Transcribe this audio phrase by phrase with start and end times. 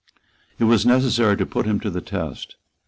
[0.57, 2.55] It was necessary to put him to the test.